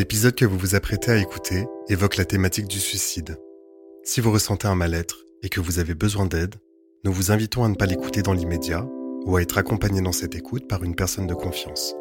[0.00, 3.36] L'épisode que vous vous apprêtez à écouter évoque la thématique du suicide.
[4.02, 6.54] Si vous ressentez un mal-être et que vous avez besoin d'aide,
[7.04, 8.86] nous vous invitons à ne pas l'écouter dans l'immédiat
[9.26, 11.94] ou à être accompagné dans cette écoute par une personne de confiance.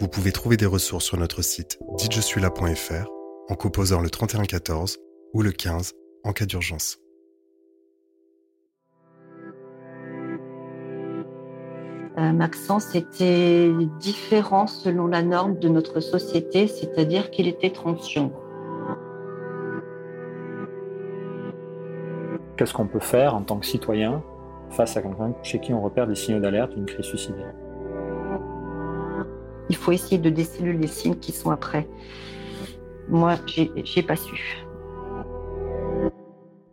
[0.00, 3.10] Vous pouvez trouver des ressources sur notre site dites-je-suis-là.fr
[3.50, 4.96] en composant le 3114
[5.34, 5.92] ou le 15
[6.24, 7.00] en cas d'urgence.
[12.18, 18.32] Euh, Maxence était différent selon la norme de notre société, c'est-à-dire qu'il était transgenre.
[22.56, 24.22] Qu'est-ce qu'on peut faire en tant que citoyen
[24.70, 27.54] face à quelqu'un chez qui on repère des signaux d'alerte d'une crise suicidaire?
[29.68, 31.88] Il faut essayer de déceler les signes qui sont après.
[33.08, 34.64] Moi, j'ai pas su.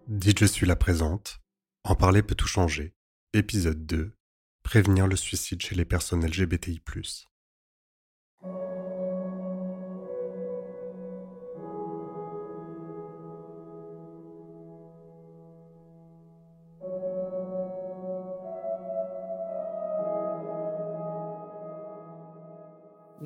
[0.07, 1.39] Dites je suis la présente.
[1.83, 2.95] En parler peut tout changer.
[3.33, 4.16] Épisode 2.
[4.67, 6.81] Prévenir le suicide chez les personnes LGBTI.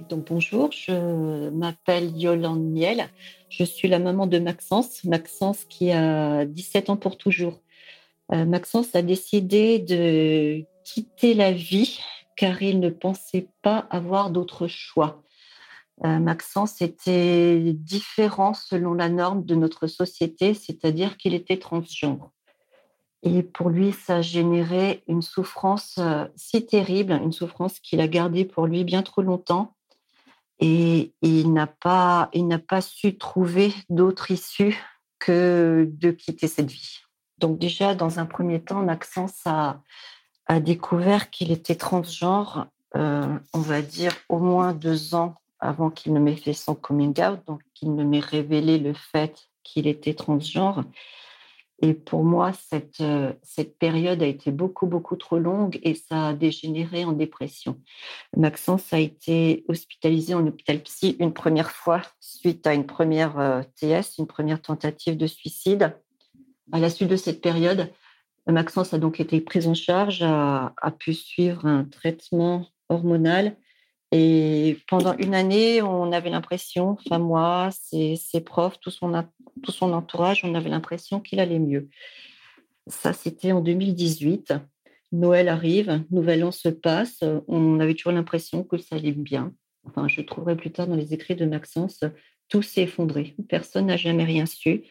[0.09, 3.09] Donc bonjour, je m'appelle Yolande Miel.
[3.49, 7.63] Je suis la maman de Maxence, Maxence qui a 17 ans pour toujours.
[8.31, 11.99] Euh, Maxence a décidé de quitter la vie
[12.35, 15.23] car il ne pensait pas avoir d'autre choix.
[16.03, 22.31] Euh, Maxence était différent selon la norme de notre société, c'est-à-dire qu'il était transgenre.
[23.23, 28.07] Et pour lui, ça a généré une souffrance euh, si terrible, une souffrance qu'il a
[28.07, 29.75] gardée pour lui bien trop longtemps.
[30.59, 34.77] Et il n'a pas, il n'a pas su trouver d'autre issue
[35.19, 36.99] que de quitter cette vie.
[37.37, 39.81] Donc déjà, dans un premier temps, Maxence a,
[40.51, 46.11] a découvert qu'il était transgenre, euh, on va dire au moins deux ans avant qu'il
[46.11, 50.13] ne m'ait fait son coming out, donc qu'il ne m'ait révélé le fait qu'il était
[50.13, 50.83] transgenre.
[51.81, 56.27] Et pour moi, cette, euh, cette période a été beaucoup, beaucoup trop longue et ça
[56.27, 57.79] a dégénéré en dépression.
[58.35, 63.61] Maxence a été hospitalisé en hôpital psy une première fois suite à une première euh,
[63.77, 65.95] TS, une première tentative de suicide.
[66.73, 67.89] À la suite de cette période,
[68.47, 73.55] Maxence a donc été prise en charge, a, pu suivre un traitement hormonal.
[74.11, 79.11] Et pendant une année, on avait l'impression, enfin moi, ses, profs, tout son,
[79.63, 81.89] tout son entourage, on avait l'impression qu'il allait mieux.
[82.87, 84.53] Ça, c'était en 2018.
[85.13, 89.53] Noël arrive, Nouvel An se passe, on avait toujours l'impression que ça allait bien.
[89.85, 92.03] Enfin, je trouverai plus tard dans les écrits de Maxence,
[92.49, 93.35] tout s'est effondré.
[93.49, 94.83] Personne n'a jamais rien su.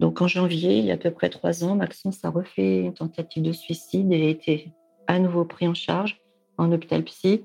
[0.00, 2.94] Donc en janvier, il y a à peu près trois ans, Maxence a refait une
[2.94, 4.72] tentative de suicide et a été
[5.06, 6.20] à nouveau pris en charge
[6.58, 7.44] en hôpital psy.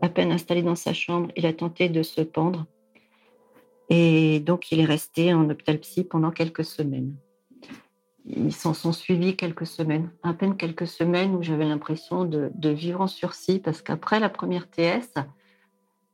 [0.00, 2.66] À peine installé dans sa chambre, il a tenté de se pendre.
[3.90, 7.14] Et donc, il est resté en hôpital psy pendant quelques semaines.
[8.24, 12.70] Ils s'en sont suivis quelques semaines, à peine quelques semaines où j'avais l'impression de, de,
[12.70, 15.14] vivre en sursis parce qu'après la première TS,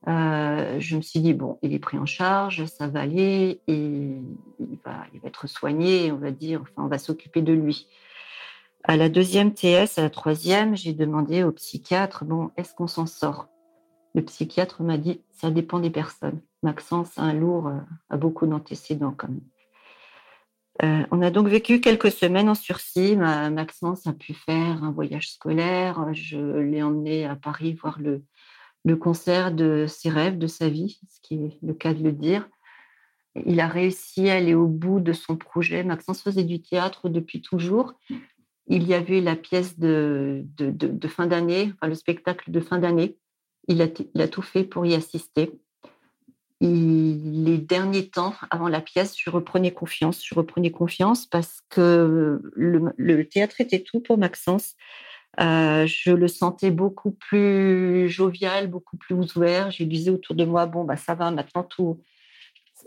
[0.09, 4.21] euh, je me suis dit, bon, il est pris en charge, ça va aller, et
[4.61, 7.89] il va, être soigné, on va dire, enfin, on va s'occuper de lui.
[8.85, 13.07] À la deuxième TS, à la troisième, j'ai demandé au psychiatre, bon, est-ce qu'on s'en
[13.07, 13.49] sort?
[14.15, 16.41] Le psychiatre m'a dit, ça dépend des personnes.
[16.63, 17.79] Maxence, un lourd, euh,
[18.09, 19.41] a beaucoup d'antécédents quand même.
[20.83, 23.17] Euh, on a donc vécu quelques semaines en sursis.
[23.17, 26.13] Maxence a pu faire un voyage scolaire.
[26.13, 28.23] Je l'ai emmené à Paris voir le,
[28.87, 32.13] le concert de ses rêves, de sa vie, ce qui est le cas de le
[32.13, 32.49] dire.
[33.45, 35.83] Il a réussi à aller au bout de son projet.
[35.83, 37.95] Maxence faisait du théâtre depuis toujours.
[38.69, 40.45] Il y avait la pièce de,
[41.09, 43.19] fin d'année, enfin, le spectacle de fin d'année.
[43.67, 45.51] Il a, tout fait pour y assister.
[46.61, 50.25] les derniers temps, avant la pièce, je reprenais confiance.
[50.25, 54.77] Je reprenais confiance parce que le théâtre était tout pour Maxence.
[55.39, 59.71] Euh, je le sentais beaucoup plus jovial, beaucoup plus ouvert.
[59.71, 62.01] J'ai disais autour de moi, bon, bah, ça va, maintenant tout,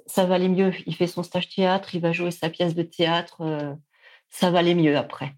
[0.07, 0.71] ça va aller mieux.
[0.87, 3.73] Il fait son stage théâtre, il va jouer sa pièce de théâtre, euh,
[4.29, 5.35] ça va aller mieux après.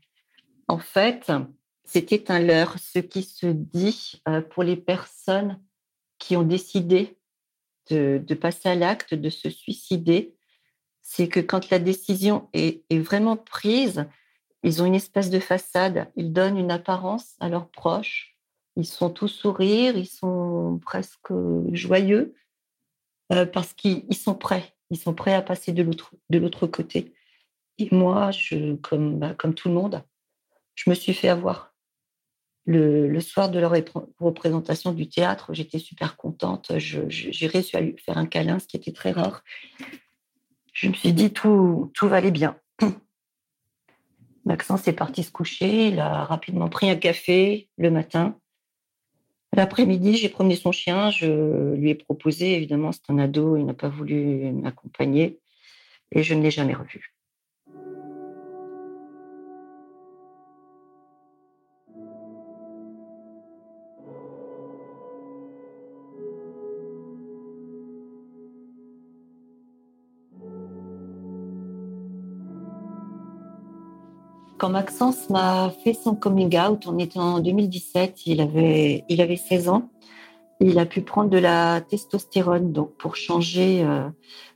[0.70, 1.32] En fait,
[1.84, 2.78] c'était un leurre.
[2.80, 5.60] Ce qui se dit euh, pour les personnes
[6.18, 7.18] qui ont décidé
[7.90, 10.34] de, passer à l'acte, de se suicider,
[11.02, 14.06] c'est que quand la décision est vraiment prise,
[14.64, 18.38] ils ont une espèce de façade, ils donnent une apparence à leurs proches,
[18.76, 21.34] ils sont tous sourires, ils sont presque
[21.74, 22.36] joyeux
[23.32, 27.14] euh, parce qu'ils sont prêts, ils sont prêts à passer de l'autre, côté.
[27.78, 28.32] Et moi,
[28.92, 30.04] bah, comme tout le monde,
[30.76, 31.74] je me suis fait avoir.
[32.66, 33.74] Le, soir de leur
[34.20, 36.72] représentation du théâtre, j'étais super contente.
[36.78, 39.44] J'ai réussi à lui faire un câlin, ce qui était très rare.
[40.72, 42.61] Je me suis dit, tout, tout va aller bien.
[44.46, 45.88] Maxence est parti se coucher.
[45.88, 48.38] Il a rapidement pris un café le matin.
[49.54, 51.12] L'après-midi, j'ai promené son chien.
[51.12, 55.40] Je lui ai proposé, évidemment, c'est un ado, il n'a pas voulu m'accompagner.
[56.12, 57.14] Et je ne l'ai jamais revu.
[74.62, 79.36] Quand Maxence m'a fait son coming out, on était en 2017, il avait, il avait
[79.36, 79.90] 16 ans.
[80.60, 84.08] Il a pu prendre de la testostérone donc pour changer, euh,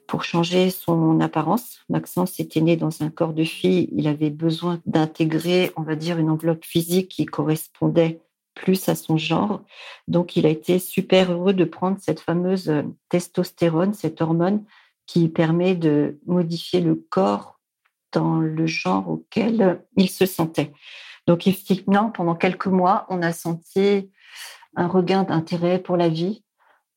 [0.07, 1.79] pour changer son apparence.
[1.89, 3.89] Maxence était né dans un corps de fille.
[3.93, 8.21] Il avait besoin d'intégrer, on va dire, une enveloppe physique qui correspondait
[8.53, 9.63] plus à son genre.
[10.07, 12.71] Donc, il a été super heureux de prendre cette fameuse
[13.09, 14.65] testostérone, cette hormone
[15.07, 17.54] qui permet de modifier le corps
[18.15, 20.71] dans le genre auquel il se sentait.
[21.27, 24.09] Donc effectivement, pendant quelques mois, on a senti
[24.75, 26.43] un regain d'intérêt pour la vie.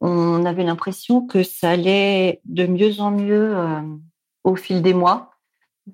[0.01, 3.81] On avait l'impression que ça allait de mieux en mieux euh,
[4.45, 5.33] au fil des mois.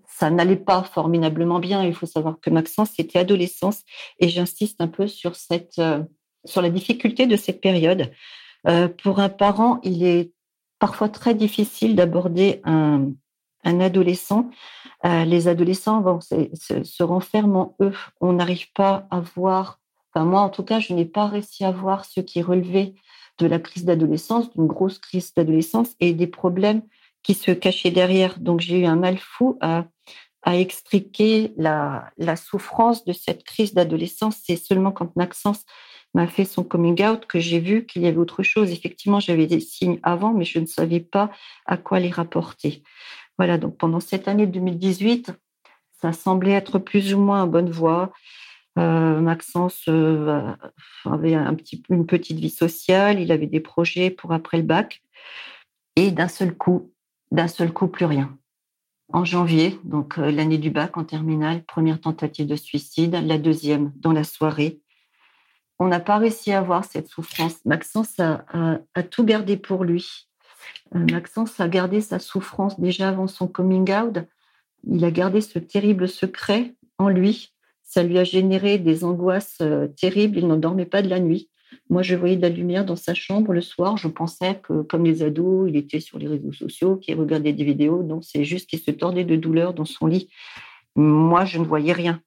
[0.09, 1.83] Ça n'allait pas formidablement bien.
[1.85, 3.83] Il faut savoir que Maxence était adolescence
[4.19, 6.03] et j'insiste un peu sur cette euh,
[6.45, 8.13] sur la difficulté de cette période.
[8.67, 10.33] Euh, pour un parent, il est
[10.79, 13.13] parfois très difficile d'aborder un,
[13.65, 14.51] un adolescent,
[15.05, 17.93] euh, les adolescents se, renferment en eux.
[18.21, 19.81] On n'arrive pas à voir,
[20.13, 22.95] enfin moi en tout cas, je n'ai pas réussi à voir ce qui relevait
[23.39, 26.83] de la crise d'adolescence, d'une grosse crise d'adolescence et des problèmes
[27.23, 28.39] qui se cachaient derrière.
[28.39, 29.87] Donc j'ai eu un mal fou à,
[30.47, 34.37] expliquer la, la, souffrance de cette crise d'adolescence.
[34.45, 35.65] C'est seulement quand Maxence
[36.15, 38.71] m'a fait son coming out que j'ai vu qu'il y avait autre chose.
[38.71, 41.31] Effectivement, j'avais des signes avant, mais je ne savais pas
[41.67, 42.83] à quoi les rapporter.
[43.39, 45.33] Voilà, donc pendant cette année 2018,
[46.01, 48.13] ça semblait être plus ou moins en bonne voie.
[48.79, 50.53] Euh, Maxence euh,
[51.05, 51.35] avait
[51.89, 55.03] une petite vie sociale, il avait des projets pour après le bac,
[55.97, 56.93] et d'un seul coup,
[57.31, 58.37] d'un seul coup, plus rien.
[59.13, 63.93] En janvier, donc euh, l'année du bac en terminale, première tentative de suicide, la deuxième
[63.97, 64.81] dans la soirée.
[65.79, 67.65] On n'a pas réussi à avoir cette souffrance.
[67.65, 70.29] Maxence a tout gardé pour lui.
[70.93, 74.19] Maxence a gardé sa souffrance déjà avant son coming out.
[74.87, 77.53] Il a gardé ce terrible secret en lui.
[77.83, 80.39] Ça lui a généré des angoisses euh, terribles.
[80.39, 81.51] Il n'en dormait pas de la nuit.
[81.91, 83.97] Moi, je voyais de la lumière dans sa chambre le soir.
[83.97, 87.65] Je pensais que, comme les ados, il était sur les réseaux sociaux, qu'il regardait des
[87.65, 88.03] vidéos.
[88.03, 90.29] Non, c'est juste qu'il se tordait de douleur dans son lit.
[90.95, 92.21] Moi, je ne voyais rien.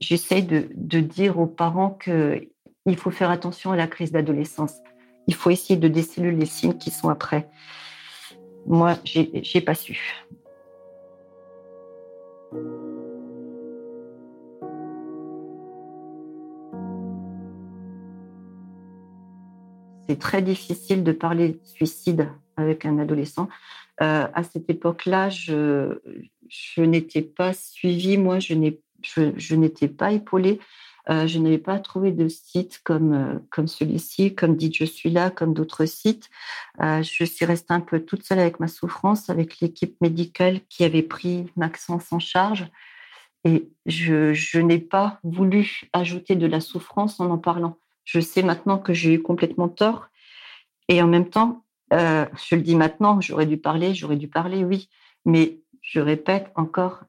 [0.00, 4.74] J'essaie de dire aux parents qu'il faut faire attention à la crise d'adolescence
[5.26, 7.48] il faut essayer de déceler les signes qui sont après.
[8.66, 10.24] Moi, j'ai pas su.
[20.08, 23.48] C'est très difficile de parler de suicide avec un adolescent.
[24.02, 25.98] Euh, à cette époque-là, je,
[26.48, 30.60] je n'étais pas suivie, moi, je n'étais pas épaulée.
[31.08, 35.10] Euh, je n'avais pas trouvé de site comme, euh, comme celui-ci, comme dit Je suis
[35.10, 36.30] là, comme d'autres sites.
[36.80, 40.84] Euh, je suis restée un peu toute seule avec ma souffrance, avec l'équipe médicale qui
[40.84, 42.66] avait pris Maxence en charge.
[43.44, 47.78] Et je, je n'ai pas voulu ajouter de la souffrance en en parlant.
[48.04, 50.08] Je sais maintenant que j'ai eu complètement tort.
[50.88, 54.88] Et en même temps, je le dis maintenant, j'aurais dû parler, j'aurais dû parler, oui.
[55.24, 57.04] Mais je répète encore,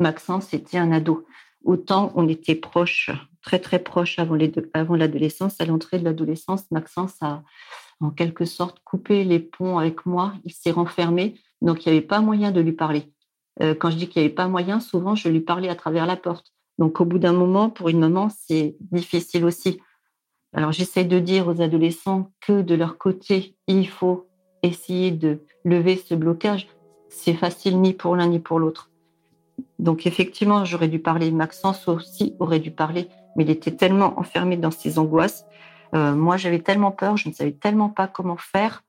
[0.00, 1.26] Maxence était un ado
[1.64, 3.10] autant on était proches,
[3.42, 5.60] très très proches avant, l'adolescence.
[5.60, 7.42] À l'entrée de l'adolescence, Maxence a
[8.00, 10.34] en quelque sorte coupé les ponts avec moi.
[10.44, 13.12] Il s'est renfermé, donc il n'y avait pas moyen de lui parler.
[13.62, 16.06] Euh, quand je dis qu'il n'y avait pas moyen, souvent je lui parlais à travers
[16.06, 16.52] la porte.
[16.78, 19.80] Donc au bout d'un moment, pour une maman, c'est difficile aussi.
[20.52, 24.28] Alors j'essaie de dire aux adolescents que de leur côté, il faut
[24.62, 26.68] essayer de lever ce blocage.
[27.08, 28.90] C'est facile ni pour l'un ni pour l'autre.
[29.78, 31.30] Donc effectivement, j'aurais dû parler.
[31.30, 35.44] Maxence aussi aurait dû parler, mais il était tellement enfermé dans ses angoisses.
[35.94, 38.82] Euh, moi, j'avais tellement peur, je ne savais tellement pas comment faire.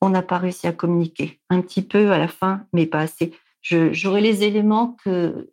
[0.00, 1.40] On n'a pas réussi à communiquer.
[1.50, 3.32] Un petit peu à la fin, mais pas assez.
[3.62, 5.48] J'aurais les éléments que,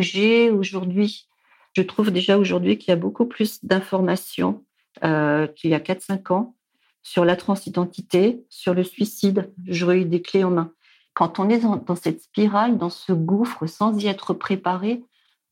[0.00, 1.28] j'ai aujourd'hui.
[1.74, 4.62] Je trouve déjà aujourd'hui qu'il y a beaucoup plus d'informations
[5.02, 6.54] euh, qu'il y a 4-5 ans
[7.02, 9.50] sur la transidentité, sur le suicide.
[9.66, 10.72] J'aurais eu des clés en main.
[11.18, 15.02] Quand on est dans, cette spirale, dans ce gouffre, sans y être préparé,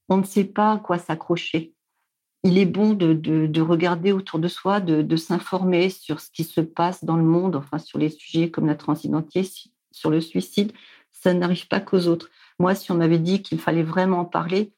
[0.09, 1.75] on ne sait pas à quoi s'accrocher.
[2.45, 7.03] il est bon de, regarder autour de soi, de, s'informer sur ce qui se passe
[7.03, 9.51] dans le monde, enfin sur les sujets comme la transidentité,
[9.91, 10.71] sur le suicide.
[11.11, 12.31] Ça n'arrive pas qu'aux autres.
[12.61, 14.73] Moi, si on m'avait dit qu'il fallait vraiment en parler,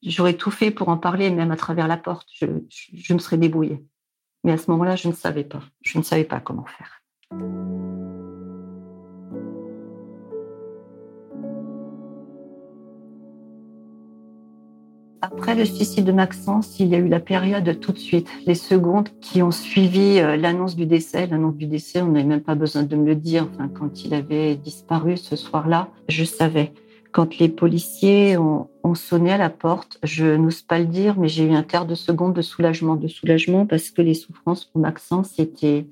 [0.00, 2.28] j'aurais tout fait pour en parler, même à travers la porte.
[2.32, 3.84] Je, je me serais débrouillée.
[4.44, 5.64] Mais à ce moment-là, je ne savais pas.
[5.82, 7.02] Je ne savais pas comment faire.
[15.32, 18.54] Après le suicide de Maxence, il y a eu la période tout de suite, les
[18.54, 21.26] secondes qui ont suivi euh, l'annonce du décès.
[21.26, 23.48] L'annonce du décès, on n'avait même pas besoin de me le dire.
[23.72, 26.74] Quand il avait disparu ce soir-là, je savais.
[27.10, 31.44] Quand les policiers ont, sonné à la porte, je n'ose pas le dire, mais j'ai
[31.44, 35.38] eu un quart de seconde de soulagement, de soulagement parce que les souffrances pour Maxence
[35.38, 35.86] étaient,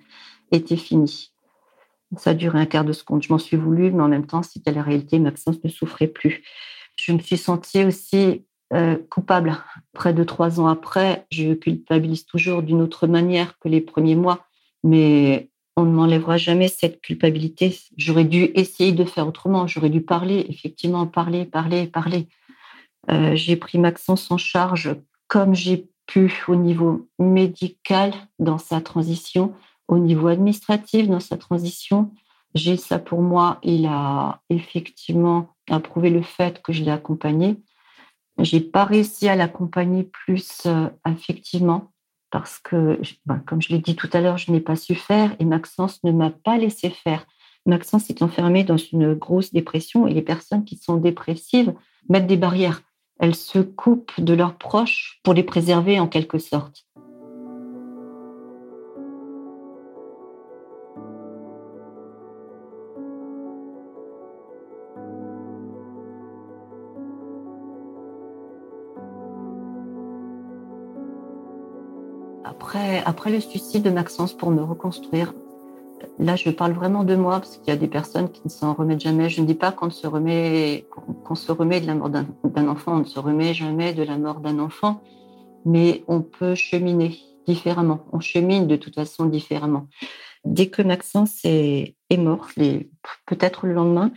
[0.50, 1.32] étaient finies.
[2.18, 3.22] Ça a duré un quart de seconde.
[3.22, 5.18] Je m'en suis voulu, mais en même temps, c'était la réalité.
[5.18, 6.42] Maxence ne souffrait plus.
[6.96, 9.58] Je me suis sentie aussi euh, coupable.
[9.92, 14.46] Près de trois ans après, je culpabilise toujours d'une autre manière que les premiers mois,
[14.82, 17.78] mais on ne m'enlèvera jamais cette culpabilité.
[17.96, 19.66] J'aurais dû essayer de faire autrement.
[19.66, 22.28] J'aurais dû parler, effectivement, parler, parler, parler.
[23.10, 24.96] Euh, j'ai pris Maxence en charge
[25.28, 29.54] comme j'ai pu au niveau médical dans sa transition,
[29.88, 32.10] au niveau administratif dans sa transition.
[32.54, 33.58] J'ai ça pour moi.
[33.62, 37.56] Il a effectivement approuvé le fait que je l'ai accompagné.
[38.38, 41.92] J'ai pas réussi à l'accompagner plus euh, affectivement
[42.30, 45.36] parce que, ben, comme je l'ai dit tout à l'heure, je n'ai pas su faire
[45.38, 47.26] et Maxence ne m'a pas laissé faire.
[47.66, 51.74] Maxence est enfermé dans une grosse dépression et les personnes qui sont dépressives
[52.08, 52.82] mettent des barrières.
[53.20, 56.86] Elles se coupent de leurs proches pour les préserver en quelque sorte.
[73.04, 75.34] Après, le suicide de Maxence, pour me reconstruire,
[76.18, 78.74] là, je parle vraiment de moi parce qu'il y a des personnes qui ne s'en
[78.74, 79.28] remettent jamais.
[79.28, 80.86] Je ne dis pas qu'on se remet,
[81.24, 84.18] qu'on se remet de la mort d'un enfant, on ne se remet jamais de la
[84.18, 85.02] mort d'un enfant,
[85.64, 88.06] mais on peut cheminer différemment.
[88.12, 89.86] On chemine de toute façon différemment.
[90.44, 92.48] Dès que Maxence est, est mort,
[93.26, 94.10] peut-être le lendemain,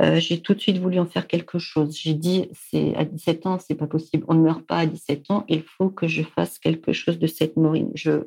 [0.00, 1.96] euh, j'ai tout de suite voulu en faire quelque chose.
[1.96, 4.24] J'ai dit, c'est à 17 ans, c'est pas possible.
[4.28, 5.44] On ne meurt pas à 17 ans.
[5.48, 7.74] Il faut que je fasse quelque chose de cette mort.
[7.94, 8.22] Je,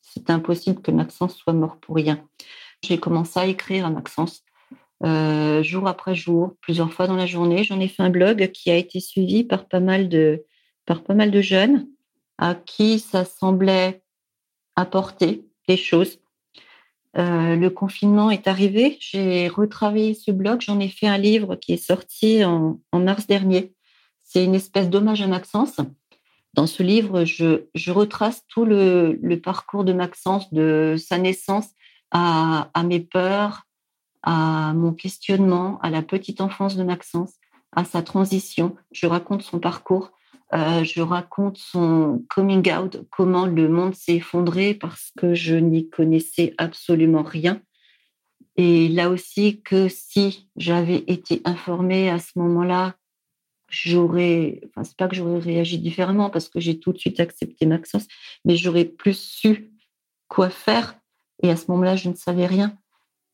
[0.00, 2.26] c'est impossible que Maxence soit mort pour rien.
[2.84, 4.42] J'ai commencé à écrire à Maxence
[5.04, 7.62] euh, jour après jour, plusieurs fois dans la journée.
[7.62, 10.44] J'en ai fait un blog qui a été suivi par pas mal de,
[10.86, 11.86] par pas mal de jeunes
[12.38, 14.02] à qui ça semblait
[14.74, 16.18] apporter des choses.
[17.18, 21.72] Euh, le confinement est arrivé, j'ai retravaillé ce blog, j'en ai fait un livre qui
[21.72, 23.72] est sorti en, mars dernier.
[24.22, 25.80] C'est une espèce d'hommage à Maxence.
[26.52, 31.68] Dans ce livre, je, retrace tout le, parcours de Maxence, de sa naissance
[32.10, 33.62] à, mes peurs,
[34.22, 37.34] à mon questionnement, à la petite enfance de Maxence,
[37.72, 38.76] à sa transition.
[38.92, 40.12] Je raconte son parcours.
[40.54, 45.90] Euh, je raconte son coming out, comment le monde s'est effondré parce que je n'y
[45.90, 47.60] connaissais absolument rien.
[48.56, 52.94] Et là aussi, que si j'avais été informée à ce moment-là,
[53.68, 57.66] j'aurais, enfin, c'est pas que j'aurais réagi différemment parce que j'ai tout de suite accepté
[57.66, 58.06] Maxence,
[58.44, 59.72] mais j'aurais plus su
[60.28, 60.96] quoi faire.
[61.42, 62.78] Et à ce moment-là, je ne savais rien.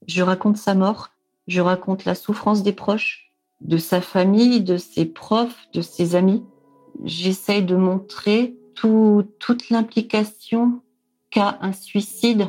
[0.09, 1.11] Je raconte sa mort,
[1.47, 6.43] je raconte la souffrance des proches, de sa famille, de ses profs, de ses amis
[7.05, 10.81] j'essaye de montrer toute l'implication
[11.31, 12.49] qu'a un suicide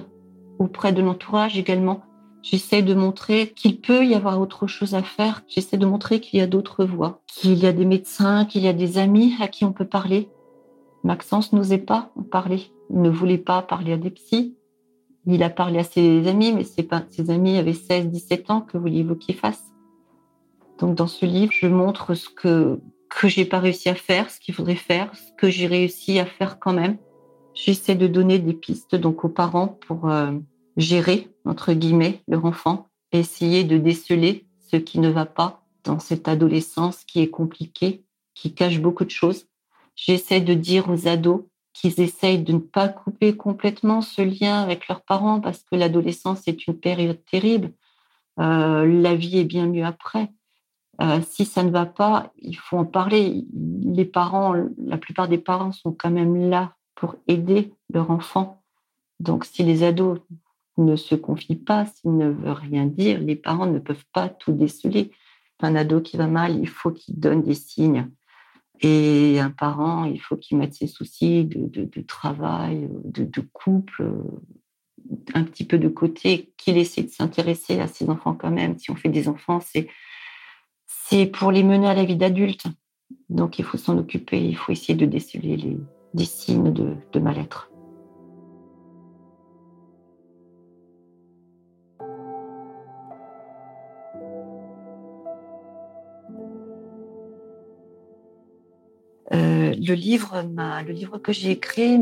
[0.60, 2.02] auprès de l'entourage également.
[2.42, 5.44] J'essaie de montrer qu'il peut y avoir autre chose à faire.
[5.48, 8.68] J'essaie de montrer qu'il y a d'autres voies, qu'il y a des médecins, qu'il y
[8.68, 10.30] a des amis à qui on peut parler.
[11.04, 12.72] Maxence n'osait pas en parler.
[12.90, 14.58] Il ne voulait pas parler à des psys.
[15.26, 18.62] Il a parlé à ses amis, mais ses, ses amis avaient 16, 17 ans.
[18.62, 19.72] Que voulez-vous qu'il fasse
[20.80, 22.80] Donc, dans ce livre, je montre ce que
[23.20, 26.26] que j'ai pas réussi à faire, ce qu'il faudrait faire, ce que j'ai réussi à
[26.26, 26.98] faire quand même.
[27.54, 30.32] J'essaie de donner des pistes donc aux parents pour euh,
[30.78, 36.28] gérer entre guillemets leur enfant, essayer de déceler ce qui ne va pas dans cette
[36.28, 38.04] adolescence qui est compliquée,
[38.34, 39.46] qui cache beaucoup de choses.
[39.96, 41.42] J'essaie de dire aux ados
[41.74, 46.48] qu'ils essayent de ne pas couper complètement ce lien avec leurs parents parce que l'adolescence
[46.48, 47.72] est une période terrible.
[48.40, 50.32] Euh, la vie est bien mieux après.
[51.02, 53.46] Euh, si ça ne va pas, il faut en parler.
[53.54, 58.64] Les parents, la plupart des parents sont quand même là pour aider leur enfant.
[59.20, 60.20] Donc, si les ados
[60.78, 64.52] ne se confient pas, s'ils ne veulent rien dire, les parents ne peuvent pas tout
[64.52, 65.12] déceler.
[65.62, 68.10] Un ado qui va mal, il faut qu'il donne des signes.
[68.82, 74.12] Et un parent, il faut qu'il mette ses soucis de, travail, de, de, couple,
[75.34, 78.78] un petit peu de côté, qu'il essaie de s'intéresser à ses enfants quand même.
[78.78, 79.88] Si on fait des enfants, c'est
[81.14, 82.64] c'est pour les mener à la vie d'adulte.
[83.30, 85.58] Donc il faut s'en occuper, il faut essayer de déceler
[86.16, 87.70] les, signes de, de mal-être.
[99.86, 100.44] Le livre,
[100.86, 102.00] le livre que j'ai écrit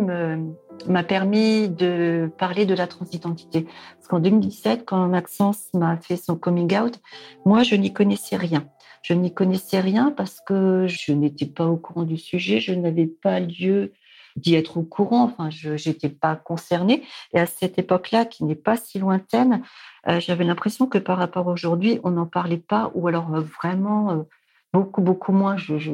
[0.88, 3.68] m'a permis de parler de la transidentité.
[3.96, 7.00] Parce qu'en 2017, quand Maxence m'a fait son coming out,
[7.46, 8.68] moi, je n'y connaissais rien.
[9.02, 13.08] Je n'y connaissais rien parce que je n'étais pas au courant du sujet, je n'avais
[13.08, 13.94] pas lieu
[14.38, 17.04] d'y être au courant, enfin, je n'étais pas concernée.
[17.34, 19.64] Et à cette époque-là, qui n'est pas si lointaine,
[20.08, 23.42] euh, j'avais l'impression que par rapport à aujourd'hui, on n'en parlait pas, ou alors euh,
[23.42, 24.26] vraiment
[24.74, 25.58] beaucoup, beaucoup moins.
[25.58, 25.92] Je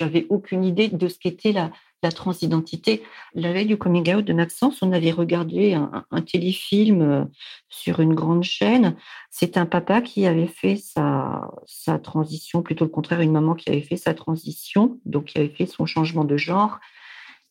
[0.00, 1.70] n'avais aucune idée de ce qu'était la,
[2.14, 3.02] transidentité.
[3.32, 7.24] La veille du coming out de Maxence, on avait regardé un, téléfilm euh,
[7.70, 8.94] sur une grande chaîne.
[9.30, 13.70] C'est un papa qui avait fait sa, sa transition, plutôt le contraire, une maman qui
[13.70, 16.78] avait fait sa transition, donc qui avait fait son changement de genre.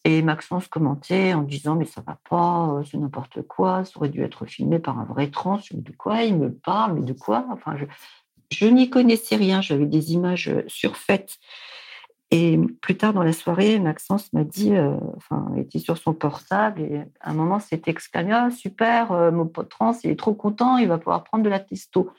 [0.05, 4.09] Et Maxence commentait en disant mais ça va pas, euh, c'est n'importe quoi, ça aurait
[4.09, 5.59] dû être filmé par un vrai trans.
[5.73, 7.47] Mais de quoi il me parle Mais de quoi?
[7.51, 7.85] Enfin, je,
[8.53, 11.37] je n'y connaissais rien, j'avais des images euh, surfaites.
[12.31, 16.13] Et plus tard dans la soirée, Maxence m'a dit, euh, enfin, il était sur son
[16.13, 20.15] portable et à un moment, c'était exclamé ah, super, euh, mon pote trans, il est
[20.17, 22.11] trop content, il va pouvoir prendre de la testo.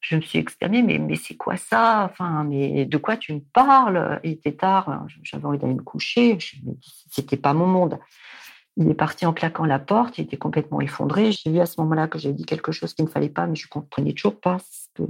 [0.00, 2.08] Je me suis exclamée, mais, mais c'est quoi ça?
[2.10, 4.20] Enfin, mais de quoi tu me parles?
[4.24, 6.38] Il était tard, j'avais envie d'aller me coucher.
[7.08, 7.98] C'était pas mon monde.
[8.76, 11.30] Il est parti en claquant la porte, il était complètement effondré.
[11.30, 13.54] J'ai vu à ce moment-là que j'avais dit quelque chose qu'il ne fallait pas, mais
[13.54, 15.02] je comprenais toujours pas ce que,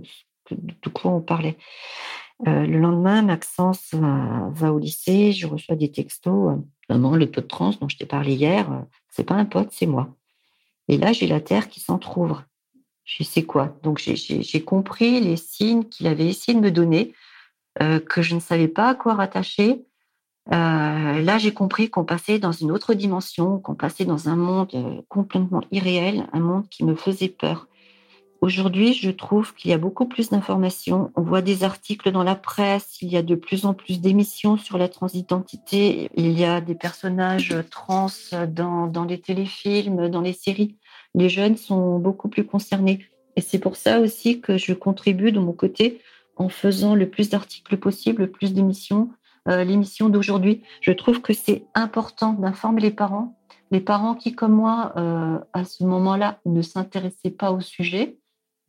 [0.50, 1.56] de, quoi on parlait.
[2.46, 6.58] Euh, le lendemain, Maxence va, au lycée, je reçois des textos.
[6.88, 8.80] Maman, le pote trans dont je t'ai parlé hier, euh,
[9.10, 10.14] c'est pas un pote, c'est moi.
[10.88, 12.44] Et là, j'ai la terre qui s'entr'ouvre.
[13.04, 13.76] Je sais quoi?
[13.82, 17.12] Donc, j'ai compris les signes qu'il avait essayé de me donner,
[17.80, 19.84] euh, que je ne savais pas à quoi rattacher.
[20.46, 25.62] là, j'ai compris qu'on passait dans une autre dimension, qu'on passait dans un monde complètement
[25.70, 27.68] irréel, un monde qui me faisait peur.
[28.42, 31.12] Aujourd'hui, je trouve qu'il y a beaucoup plus d'informations.
[31.14, 34.56] On voit des articles dans la presse, il y a de plus en plus d'émissions
[34.56, 38.08] sur la transidentité, il y a des personnages trans
[38.48, 40.76] dans, dans les téléfilms, dans les séries.
[41.14, 43.06] Les jeunes sont beaucoup plus concernés.
[43.36, 46.00] Et c'est pour ça aussi que je contribue de mon côté
[46.34, 49.10] en faisant le plus d'articles possible, le plus d'émissions.
[49.48, 53.38] Euh, l'émission d'aujourd'hui, je trouve que c'est important d'informer les parents,
[53.70, 58.18] les parents qui, comme moi, euh, à ce moment-là, ne s'intéressaient pas au sujet,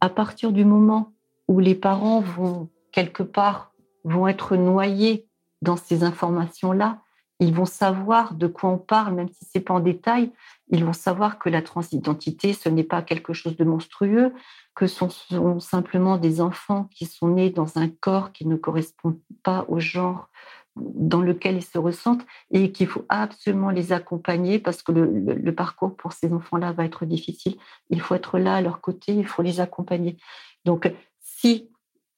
[0.04, 1.13] à partir du moment
[1.48, 3.72] où les parents vont quelque part
[4.04, 5.30] vont être noyés
[5.62, 7.00] dans ces informations-là,
[7.39, 10.34] ils vont savoir de quoi on parle, même si c'est pas en détail.
[10.68, 14.34] Ils vont savoir que la transidentité, ce n'est pas quelque chose de monstrueux,
[14.76, 19.18] que ce sont simplement des enfants qui sont nés dans un corps qui ne correspond
[19.42, 20.28] pas au genre
[20.76, 25.96] dans lequel ils se ressentent et qu'il faut absolument les accompagner parce que le, parcours
[25.96, 27.56] pour ces enfants-là va être difficile.
[27.90, 30.18] Il faut être là à leur côté, il faut les accompagner.
[30.66, 31.70] Donc, si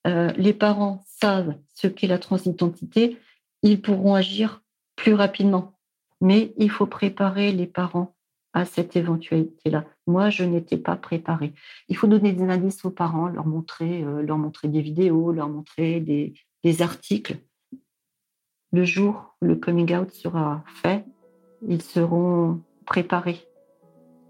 [0.08, 3.18] euh, les parents savent ce qu'est la transidentité,
[3.62, 4.62] ils pourront agir
[4.96, 5.74] plus rapidement.
[6.22, 8.16] Mais il faut préparer les parents
[8.54, 9.84] à cette éventualité-là.
[10.08, 11.54] Moi, je n'étais pas préparée.
[11.90, 15.50] Il faut donner des indices aux parents, leur montrer, euh, leur montrer des vidéos, leur
[15.50, 17.38] montrer des articles
[18.76, 21.06] le jour où le coming out sera fait,
[21.66, 23.42] ils seront préparés.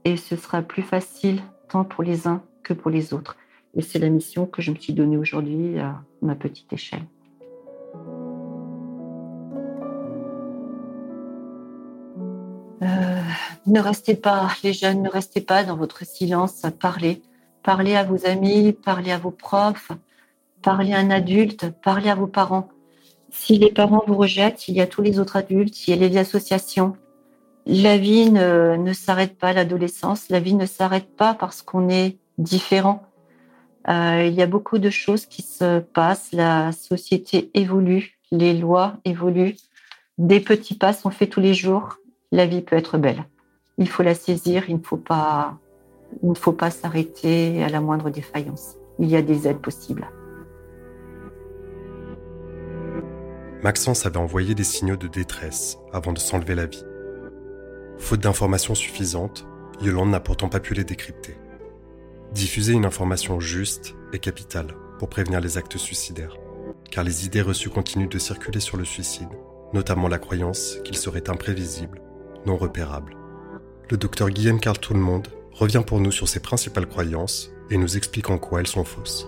[0.03, 3.37] Et ce sera plus facile tant pour les uns que pour les autres.
[3.73, 7.05] Et c'est la mission que je me suis donnée aujourd'hui à ma petite échelle.
[12.83, 13.21] Euh,
[13.65, 17.23] ne restez pas, les jeunes, ne restez pas dans votre silence, parlez.
[17.63, 19.91] Parlez à vos amis, parlez à vos profs,
[20.61, 22.69] parlez à un adulte, parlez à vos parents.
[23.37, 26.07] Si les parents vous rejettent, il y a tous les autres adultes, il y a
[26.07, 26.95] les associations.
[27.67, 33.03] La vie ne, s'arrête pas, l'adolescence, la vie ne s'arrête pas parce qu'on est différent.
[33.87, 38.93] Euh, il y a beaucoup de choses qui se passent, la société évolue, les lois
[39.03, 39.57] évoluent,
[40.17, 41.97] des petits pas sont faits tous les jours,
[42.31, 43.25] la vie peut être belle.
[43.77, 45.59] Il faut la saisir, il ne faut pas,
[46.23, 48.75] il ne faut pas s'arrêter à la moindre défaillance.
[48.97, 50.07] Il y a des aides possibles.
[53.65, 56.85] Maxence avait envoyé des signaux de détresse avant de s'enlever la vie.
[57.97, 59.47] Faute d'informations suffisantes,
[59.81, 61.35] Yolande n'a pourtant pas pu les décrypter.
[62.31, 64.67] Diffuser une information juste est capital
[64.99, 66.37] pour prévenir les actes suicidaires,
[66.91, 69.29] car les idées reçues continuent de circuler sur le suicide
[69.73, 71.99] notamment la croyance qu'il serait imprévisible,
[72.45, 73.17] non repérable.
[73.89, 78.29] Le docteur Guillaume Carl Tout-le-Monde revient pour nous sur ses principales croyances et nous explique
[78.29, 79.27] en quoi elles sont fausses.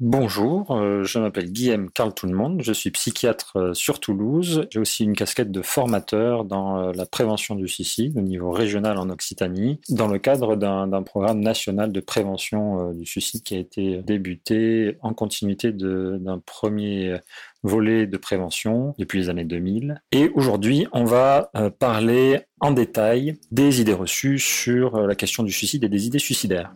[0.00, 4.68] Bonjour, euh, je m'appelle Guillaume Carl Tout-le-Monde, je suis psychiatre euh, sur Toulouse.
[4.70, 8.96] J'ai aussi une casquette de formateur dans euh, la prévention du suicide au niveau régional
[8.98, 14.00] en Occitanie, dans le cadre d'un programme national de prévention du suicide qui a été
[14.02, 17.18] débuté en continuité d'un premier
[17.64, 20.00] volet de prévention depuis les années 2000.
[20.12, 25.82] Et aujourd'hui, on va parler en détail des idées reçues sur la question du suicide
[25.82, 26.72] et des idées suicidaires.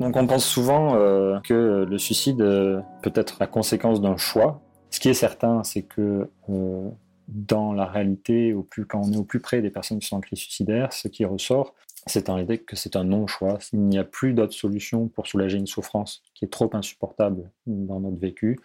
[0.00, 4.62] Donc on pense souvent euh, que le suicide euh, peut être la conséquence d'un choix.
[4.90, 6.88] Ce qui est certain, c'est que euh,
[7.26, 10.16] dans la réalité, au plus, quand on est au plus près des personnes qui sont
[10.16, 11.74] en crise suicidaire, ce qui ressort,
[12.06, 13.58] c'est en réalité que c'est un non-choix.
[13.72, 18.00] Il n'y a plus d'autre solution pour soulager une souffrance qui est trop insupportable dans
[18.00, 18.58] notre vécu,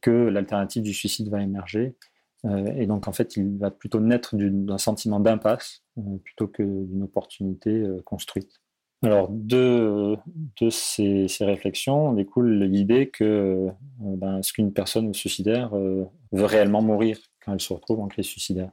[0.00, 1.96] que l'alternative du suicide va émerger.
[2.76, 5.82] et donc en fait, il va plutôt naître d'un sentiment d'impasse
[6.22, 8.63] plutôt que d'une opportunité construite.
[9.04, 10.16] Alors, de,
[10.70, 17.18] ces, réflexions découle l'idée que euh, ben, est-ce qu'une personne suicidaire euh, veut réellement mourir
[17.44, 18.70] quand elle se retrouve en crise suicidaire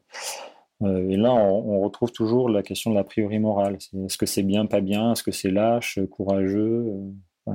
[0.83, 3.75] euh, Et là, on, retrouve toujours la question de l'a priori morale.
[3.75, 5.11] Est-ce que c'est bien, pas bien?
[5.11, 6.93] Est-ce que c'est lâche, courageux,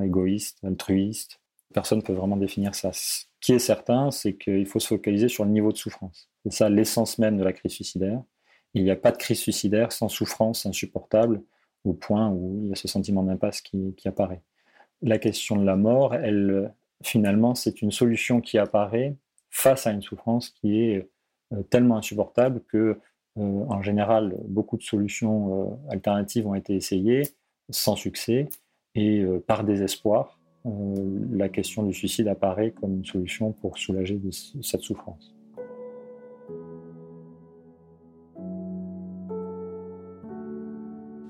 [0.02, 1.40] égoïste, altruiste?
[1.72, 2.90] Personne ne peut vraiment définir ça.
[2.92, 6.28] Ce qui est certain, c'est qu'il faut se focaliser sur le niveau de souffrance.
[6.44, 8.22] C'est ça l'essence même de la crise suicidaire.
[8.74, 11.42] Il n'y a pas de crise suicidaire sans souffrance insupportable
[11.87, 14.42] au point où il y a ce sentiment d'impasse qui, apparaît.
[15.03, 19.16] La question de la mort, elle, finalement, c'est une solution qui apparaît
[19.51, 21.09] face à une souffrance qui est
[21.53, 22.99] euh, tellement insupportable que,
[23.38, 27.22] euh, en général, beaucoup de solutions euh, alternatives ont été essayées
[27.70, 28.49] sans succès
[28.94, 34.18] et par désespoir, la question du suicide apparaît comme une solution pour soulager
[34.62, 35.36] cette souffrance.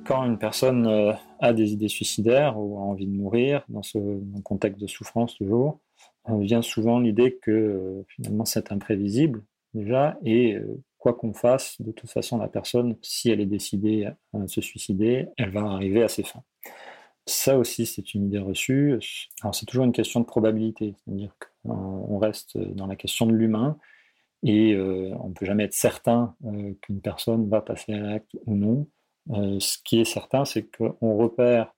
[0.06, 3.98] Quand une personne euh, a des idées suicidaires ou a envie de mourir, dans ce
[4.42, 5.80] contexte de souffrance toujours,
[6.28, 10.56] euh, vient souvent l'idée que euh, finalement c'est imprévisible déjà, et
[10.96, 15.26] quoi qu'on fasse, de toute façon la personne, si elle est décidée à se suicider,
[15.36, 16.42] elle va arriver à ses fins.
[17.26, 18.98] Ça aussi, c'est une idée reçue.
[19.42, 23.76] Alors c'est toujours une question de probabilité, c'est-à-dire qu'on reste dans la question de l'humain,
[24.42, 26.34] et on ne peut jamais être certain
[26.80, 28.88] qu'une personne va passer à l'acte ou non.
[29.32, 31.74] Euh, ce qui est certain, c'est qu'on repère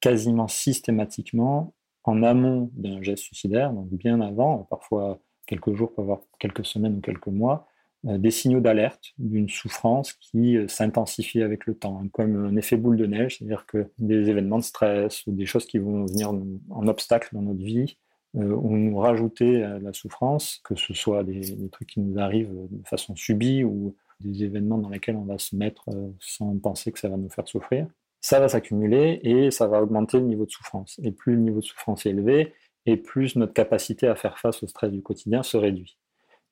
[0.00, 6.64] quasiment systématiquement en amont d'un geste suicidaire, donc bien avant, parfois quelques jours, parfois quelques
[6.64, 7.66] semaines ou quelques mois,
[8.06, 12.56] euh, des signaux d'alerte d'une souffrance qui euh, s'intensifie avec le temps, hein, comme un
[12.56, 16.06] effet boule de neige, c'est-à-dire que des événements de stress ou des choses qui vont
[16.06, 16.32] venir
[16.70, 17.96] en obstacle dans notre vie
[18.34, 22.86] ou nous rajouter la souffrance, que ce soit des, des, trucs qui nous arrivent de
[22.86, 26.98] façon subie ou des événements dans lesquels on va se mettre euh, sans penser que
[26.98, 27.86] ça va nous faire souffrir,
[28.20, 31.00] ça va s'accumuler et ça va augmenter le niveau de souffrance.
[31.02, 32.52] Et plus le niveau de souffrance est élevé,
[32.86, 35.98] et plus notre capacité à faire face au stress du quotidien se réduit.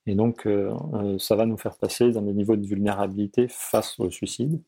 [0.07, 3.99] Et donc, euh, euh, ça va nous faire passer dans des niveaux de vulnérabilité face
[3.99, 4.63] au suicide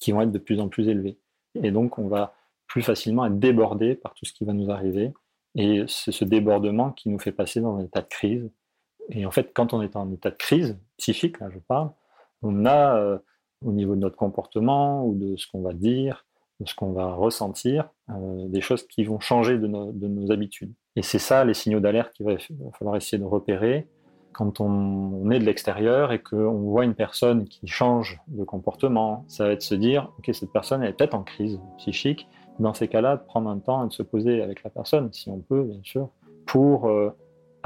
[0.00, 1.18] qui vont être de plus en plus élevés.
[1.62, 2.34] Et donc, on va
[2.66, 5.12] plus facilement être débordé par tout ce qui va nous arriver.
[5.54, 8.50] Et c'est ce débordement qui nous fait passer dans un état de crise.
[9.10, 11.90] Et en fait, quand on est en état de crise psychique, là je parle,
[12.42, 13.18] on a euh,
[13.64, 16.26] au niveau de notre comportement ou de ce qu'on va dire,
[16.60, 20.72] de ce qu'on va ressentir, euh, des choses qui vont changer de nos, habitudes.
[20.96, 22.36] Et c'est ça les signaux d'alerte qu'il va,
[22.72, 23.86] falloir essayer de repérer
[24.32, 29.24] quand on, est de l'extérieur et qu'on voit une personne qui change de comportement.
[29.28, 32.28] Ça va être se dire, ok, cette personne est peut-être en crise psychique.
[32.58, 35.38] Dans ces cas-là, prendre un temps et de se poser avec la personne, si on
[35.38, 36.10] peut, bien sûr,
[36.46, 37.10] pour euh,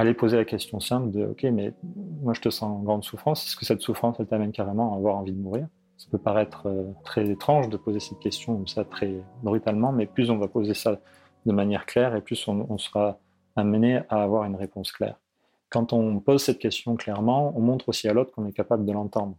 [0.03, 1.73] aller poser la question simple de OK, mais
[2.23, 4.97] moi je te sens en grande souffrance, est-ce que cette souffrance elle t'amène carrément à
[4.97, 5.67] avoir envie de mourir?
[5.97, 10.07] Ça peut paraître euh, très étrange de poser cette question comme ça très brutalement, mais
[10.07, 11.01] plus on va poser ça
[11.47, 13.19] de manière claire et plus on, sera
[13.57, 15.17] amené à avoir une réponse claire.
[15.71, 18.93] Quand on pose cette question clairement, on montre aussi à l'autre qu'on est capable de
[18.93, 19.37] l'entendre.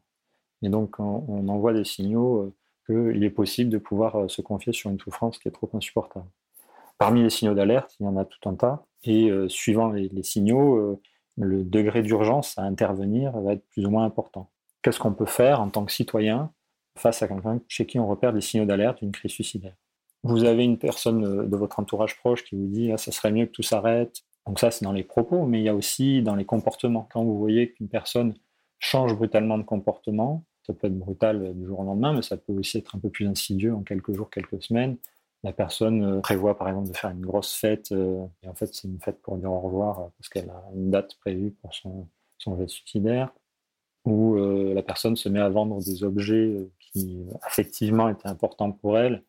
[0.61, 2.53] Et donc on, envoie des signaux
[2.89, 5.69] euh, qu'il est possible de pouvoir euh, se confier sur une souffrance qui est trop
[5.73, 6.27] insupportable.
[6.97, 8.85] Parmi les signaux d'alerte, il y en a tout un tas.
[9.03, 11.01] Et euh, suivant les, signaux, euh,
[11.37, 14.49] le degré d'urgence à intervenir va être plus ou moins important.
[14.81, 16.51] Qu'est-ce qu'on peut faire en tant que citoyen
[16.97, 19.75] face à quelqu'un chez qui on repère des signaux d'alerte d'une crise suicidaire?
[20.23, 23.31] Vous avez une personne euh, de votre entourage proche qui vous dit ah, ça serait
[23.31, 24.21] mieux que tout s'arrête.
[24.45, 27.07] Donc ça, c'est dans les propos, mais il y a aussi dans les comportements.
[27.11, 28.33] Quand vous voyez qu'une personne
[28.79, 32.53] change brutalement de comportement, ça peut être brutal du jour au lendemain, mais ça peut
[32.53, 34.97] aussi être un peu plus insidieux en quelques jours, quelques semaines,
[35.43, 38.99] la personne prévoit par exemple de faire une grosse fête, et en fait c'est une
[38.99, 42.75] fête pour dire au revoir parce qu'elle a une date prévue pour son, son geste
[42.75, 43.33] suicidaire,
[44.05, 49.23] ou la personne se met à vendre des objets qui effectivement étaient importants pour elle,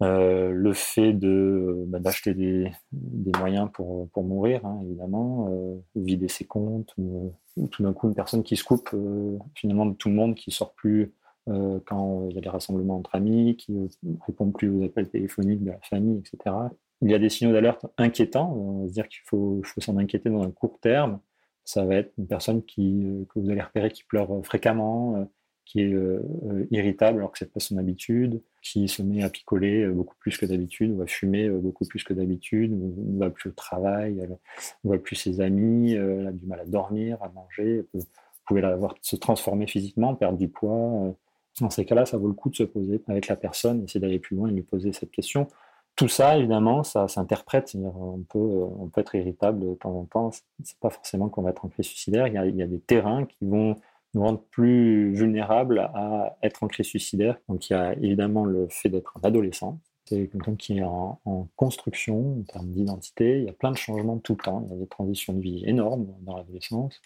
[0.00, 5.76] euh, le fait de bah, d'acheter des, des, moyens pour, pour mourir, hein, évidemment, euh,
[5.96, 7.34] vider ses comptes, ou,
[7.72, 10.52] tout d'un coup une personne qui se coupe euh, finalement de tout le monde, qui
[10.52, 11.12] sort plus
[11.48, 13.88] euh, quand il y a des rassemblements entre amis, qui ne
[14.26, 16.54] répond plus aux appels téléphoniques de la famille, etc.
[17.02, 20.30] Il y a des signaux d'alerte inquiétants, on va se dire qu'il faut, s'en inquiéter
[20.30, 21.20] dans un court terme.
[21.64, 25.28] Ça va être une personne qui, que vous allez repérer qui pleure fréquemment,
[25.68, 29.28] qui est euh, euh, irritable alors que c'est pas son habitude, qui se met à
[29.28, 33.28] picoler euh, beaucoup plus que d'habitude, ou à fumer beaucoup plus que d'habitude, ne va
[33.28, 37.28] plus au travail, ne voit plus ses amis, elle a du mal à dormir, à
[37.28, 38.02] manger, vous
[38.46, 41.14] pouvez la voir se transformer physiquement, perdre du poids.
[41.60, 44.18] Dans ces cas-là, ça vaut le coup de se poser avec la personne, essayer d'aller
[44.18, 45.48] plus loin et lui poser cette question.
[45.96, 47.74] Tout ça, évidemment, ça s'interprète.
[47.74, 50.30] On peut, on peut être irritable de temps en temps.
[50.62, 52.28] C'est pas forcément qu'on va être en crise suicidaire.
[52.28, 53.74] Il y, a, des terrains qui vont
[54.14, 57.36] nous rendre plus vulnérables à être en crise suicidaire.
[57.48, 59.80] Donc il y a évidemment le fait d'être un adolescent.
[60.04, 61.20] C'est quelqu'un qui est en,
[61.56, 63.38] construction en termes d'identité.
[63.38, 64.62] Il y a plein de changements tout le temps.
[64.66, 67.00] Il y a des transitions de vie énormes dans l'adolescence.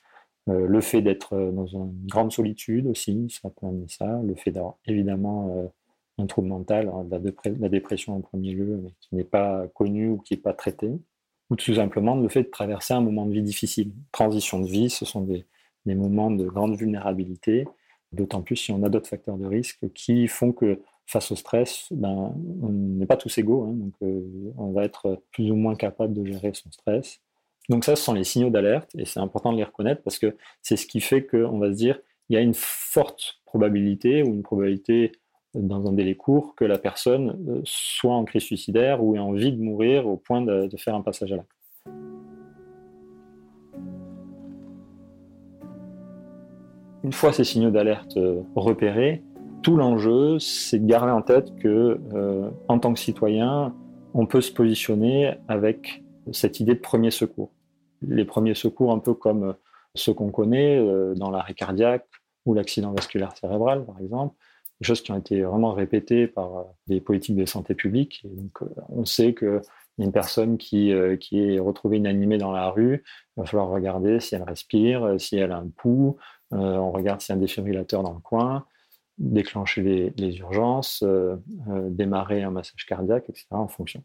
[0.48, 4.20] Euh, le fait d'être dans une grande solitude aussi, ça peut amener ça.
[4.24, 5.66] Le fait d'avoir évidemment euh,
[6.18, 10.18] un trouble mental, hein, la, dépression en premier lieu, mais qui n'est pas connu ou
[10.18, 10.90] qui n'est pas traité.
[11.50, 13.92] Ou tout simplement le fait de traverser un moment de vie difficile.
[14.10, 15.46] Transition de vie, ce sont des,
[15.86, 17.66] moments de grande vulnérabilité,
[18.12, 21.88] d'autant plus si on a d'autres facteurs de risque qui font que face au stress,
[21.90, 25.74] ben, on n'est pas tous égaux, hein, donc euh, on va être plus ou moins
[25.74, 27.20] capable de gérer son stress.
[27.68, 30.36] Donc ça, ce sont les signaux d'alerte, et c'est important de les reconnaître parce que
[30.62, 31.98] c'est ce qui fait qu'on va se dire,
[32.28, 35.12] il y a une forte probabilité ou une probabilité
[35.54, 39.52] dans un délai court que la personne euh, soit en crise suicidaire ou ait envie
[39.52, 41.50] de mourir au point de, faire un passage à l'acte.
[47.04, 49.22] Une fois ces signaux d'alerte euh, repérés,
[49.62, 53.74] tout l'enjeu, c'est de garder en tête que, euh, en tant que citoyen,
[54.14, 57.50] on peut se positionner avec cette idée de premier secours.
[58.02, 59.54] Les premiers secours, un peu comme
[59.94, 62.06] ceux qu'on connaît euh, dans l'arrêt cardiaque
[62.46, 64.34] ou l'accident vasculaire cérébral, par exemple,
[64.80, 68.24] des choses qui ont été vraiment répétées par des politiques de santé publique.
[68.24, 68.58] Donc,
[68.88, 69.60] on sait que
[69.98, 73.04] une personne qui, qui est retrouvée inanimée dans la rue,
[73.36, 76.16] il va falloir regarder si elle respire, si elle a un pouls,
[76.52, 78.66] euh, on regarde s'il y a un défibrillateur dans le coin,
[79.18, 81.36] déclencher les, urgences, euh,
[81.68, 83.46] euh, démarrer un massage cardiaque, etc.
[83.50, 84.02] en fonction.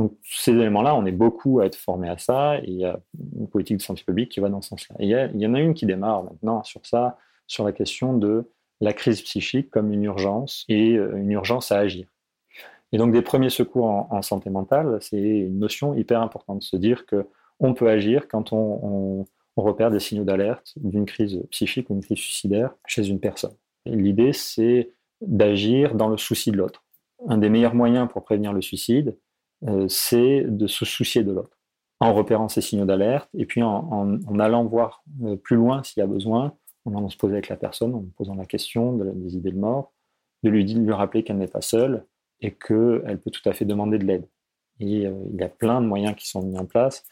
[0.00, 2.98] Donc ces éléments-là, on est beaucoup à être formés à ça et il y a
[3.38, 4.96] une politique de santé publique qui va dans ce sens-là.
[4.98, 8.94] Il y, en a une qui démarre maintenant sur ça, sur la question de la
[8.94, 12.08] crise psychique comme une urgence et une urgence à agir.
[12.92, 17.04] Et donc des premiers secours en, santé mentale, c'est une notion hyper importante se dire
[17.06, 17.26] que
[17.58, 22.02] on peut agir quand on on repère des signaux d'alerte d'une crise psychique ou une
[22.02, 23.54] crise suicidaire chez une personne.
[23.84, 26.84] L'idée, c'est d'agir dans le souci de l'autre.
[27.28, 29.29] Un des meilleurs moyens pour prévenir le suicide, euh,
[29.88, 31.56] c'est de se soucier de l'autre,
[32.00, 36.04] en repérant ces signaux d'alerte et puis en, allant voir euh, plus loin s'il y
[36.04, 39.52] a besoin, en allant se poser avec la personne, en posant la question des idées
[39.52, 39.92] de mort,
[40.42, 42.06] de lui, lui rappeler qu'elle n'est pas seule
[42.40, 44.26] et qu'elle peut tout à fait demander de l'aide.
[44.78, 47.04] Et euh, il y a plein de moyens qui sont mis en place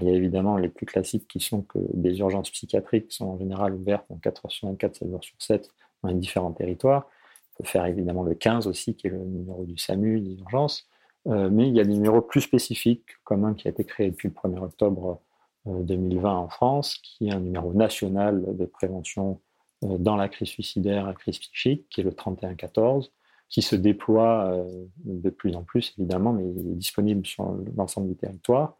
[0.00, 3.38] il y a évidemment les plus classiques qui sont que des urgences psychiatriques sont en
[3.38, 5.70] général ouvertes en 4 heures sur 24, 7 jours sur 7
[6.02, 7.08] dans les différents territoires.
[7.52, 10.88] Il faut faire évidemment le 15 aussi, qui est le numéro du SAMU, des urgences.
[11.26, 14.10] Euh, mais il y a des numéros plus spécifiques, comme un qui a été créé
[14.10, 15.20] depuis le 1er octobre
[15.66, 19.40] 2020 euh, en France, qui est un numéro national de prévention
[19.84, 23.12] euh, dans la crise suicidaire, la crise psychique, qui est le 3114,
[23.48, 24.64] qui se déploie
[25.04, 28.76] de plus en plus évidemment, mais il est disponible sur l'ensemble du territoire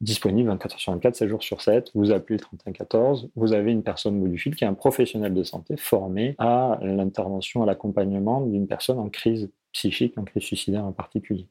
[0.00, 1.90] disponible 24 heures sur 24, 7 jours sur 7.
[1.94, 5.34] Vous appelez le 3114, vous avez une personne bout du fil qui est un professionnel
[5.34, 10.84] de santé formé à l'intervention, à l'accompagnement d'une personne en crise psychique, en crise suicidaire
[10.84, 11.46] en particulier.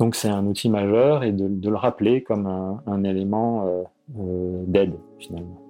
[0.00, 3.82] Donc c'est un outil majeur et de, le rappeler comme un, élément euh,
[4.18, 5.60] euh, d'aide finalement.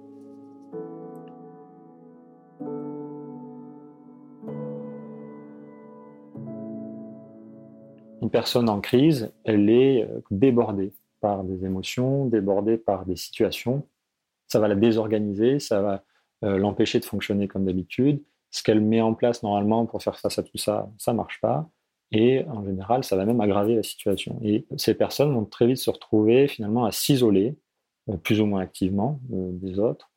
[8.21, 13.85] Une personne en crise, elle est euh, débordée par des émotions, débordée par des situations.
[14.47, 16.03] Ça va la désorganiser, ça va
[16.41, 18.23] l'empêcher de fonctionner comme d'habitude.
[18.49, 21.69] Ce qu'elle met en place normalement pour faire face à tout ça, ça marche pas.
[22.11, 24.39] Et en général, ça va même aggraver la situation.
[24.43, 27.55] Et ces personnes vont très vite se retrouver finalement à s'isoler,
[28.09, 30.09] euh, plus ou moins activement euh, des autres,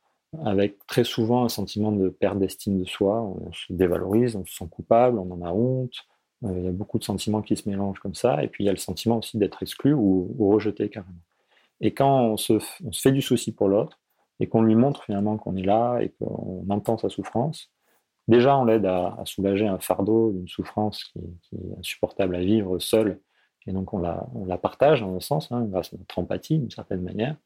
[0.45, 3.23] avec très souvent un sentiment de perte d'estime de soi.
[3.23, 5.95] On se dévalorise, on se sent coupable, on en a honte,
[6.43, 8.71] il y a beaucoup de sentiments qui se mélangent comme ça, et puis il y
[8.71, 11.15] a le sentiment aussi d'être exclu ou, rejeté carrément.
[11.81, 12.59] Et quand on se,
[12.93, 14.01] fait du souci pour l'autre,
[14.41, 17.71] et qu'on lui montre finalement qu'on est là et qu'on entend sa souffrance,
[18.29, 23.21] déjà on l'aide à, soulager un fardeau, une souffrance qui, est insupportable à vivre seul,
[23.67, 27.03] et donc on la, partage dans un sens, hein, grâce à notre empathie d'une certaine
[27.03, 27.37] manière.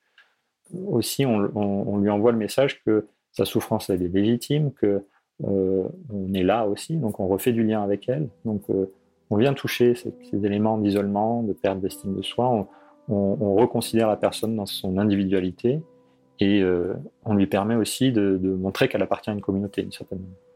[0.87, 5.05] Aussi, on, lui envoie le message que sa souffrance elle est légitime, que
[5.45, 8.29] euh, on est là aussi, donc on refait du lien avec elle.
[8.45, 8.93] Donc euh,
[9.31, 12.69] on vient toucher ces, éléments d'isolement, de perte d'estime de soi.
[13.11, 15.81] On, reconsidère la personne dans son individualité
[16.41, 16.93] et euh,
[17.25, 20.48] on lui permet aussi de montrer qu'elle appartient à une communauté d'une certaine manière.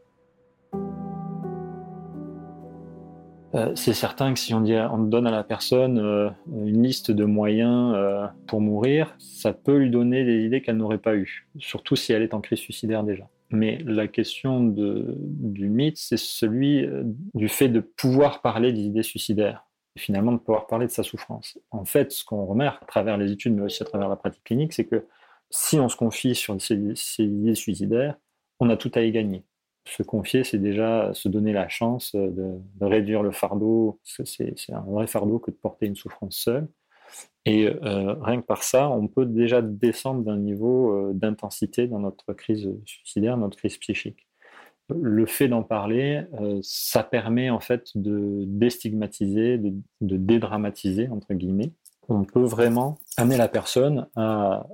[3.55, 7.93] Euh, c'est certain que si on, donne à la personne euh, une liste de moyens
[7.95, 12.13] euh, pour mourir, ça peut lui donner des idées qu'elle n'aurait pas eues, surtout si
[12.13, 13.29] elle est en crise suicidaire déjà.
[13.51, 16.87] Mais la question du mythe, c'est celui
[17.35, 21.03] du fait de pouvoir parler des idées suicidaires et finalement de pouvoir parler de sa
[21.03, 21.59] souffrance.
[21.69, 24.43] En fait, ce qu'on remarque à travers les études, mais aussi à travers la pratique
[24.43, 25.05] clinique, c'est que
[25.51, 28.15] si on se confie sur ces idées suicidaires,
[28.59, 29.43] on a tout à y gagner
[29.85, 33.99] se confier, c'est déjà se donner la chance de, réduire le fardeau.
[34.03, 36.67] C'est un vrai fardeau que de porter une souffrance seule.
[37.45, 41.99] Et euh, rien que par ça, on peut déjà descendre d'un niveau euh, d'intensité dans
[41.99, 44.27] notre crise suicidaire, notre crise psychique.
[44.89, 51.33] Le fait d'en parler, euh, ça permet en fait de déstigmatiser, de, de, dédramatiser, entre
[51.33, 51.73] guillemets.
[52.09, 54.67] On peut vraiment amener la personne à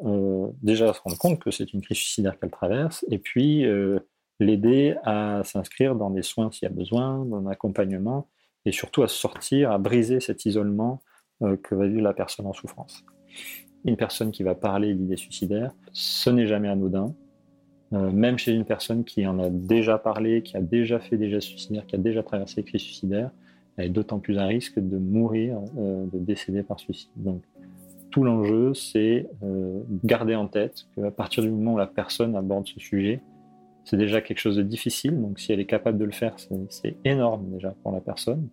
[0.63, 3.67] déjà se rendre compte que c'est une crise suicidaire qu'elle traverse, et puis
[4.39, 8.28] l'aider à s'inscrire dans des soins s'il y a besoin, dans un accompagnement,
[8.65, 11.02] et surtout à sortir, à briser cet isolement
[11.41, 13.04] euh, que va vivre la personne en souffrance.
[13.86, 17.13] Une personne qui va parler d'idées suicidaires, ce n'est jamais anodin.
[17.93, 21.30] Euh, même chez une personne qui en a déjà parlé, qui a déjà fait des
[21.30, 23.32] gestes suicidaires, qui a déjà traversé les crises suicidaires,
[23.78, 27.10] elle est d'autant plus à risque de mourir, euh, de décéder par suicide.
[27.15, 27.41] Donc,
[28.12, 29.30] tout l'enjeu, c'est
[30.04, 33.21] garder en tête qu'à partir du moment où la personne aborde ce sujet,
[33.89, 35.19] c'est déjà quelque chose de difficile.
[35.19, 36.36] Donc, si elle est capable de le faire,
[36.69, 38.47] c'est énorme déjà pour la personne.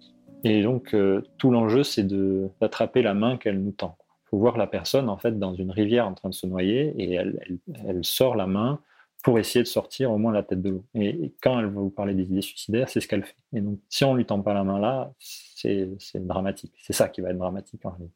[0.44, 3.98] Et donc, euh, tout l'enjeu, c'est d'attraper la main qu'elle nous tend.
[4.24, 6.94] Il faut voir la personne, en fait, dans une rivière en train de se noyer
[6.96, 8.80] et elle, sort la main
[9.24, 10.84] pour essayer de sortir au moins la tête de l'eau.
[10.94, 13.36] Et, quand elle va vous parler des idées suicidaires, c'est ce qu'elle fait.
[13.52, 16.72] Et donc, si on lui tend pas la main là, c'est dramatique.
[16.80, 18.14] C'est ça qui va être dramatique en réalité.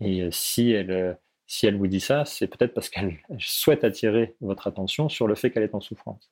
[0.00, 1.14] Et euh, si elle, euh,
[1.48, 5.34] si elle vous dit ça, c'est peut-être parce qu'elle souhaite attirer votre attention sur le
[5.34, 6.30] fait qu'elle est en souffrance.